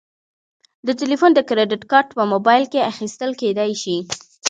[0.87, 3.97] د تلیفون د کریدت کارت په موبایل کې اخیستل کیدی شي.